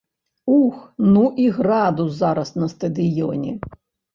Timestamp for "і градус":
1.45-2.17